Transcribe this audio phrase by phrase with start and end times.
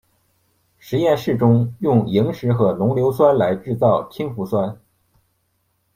[0.79, 4.81] 实验室中用萤石和浓硫酸来制造氢氟酸。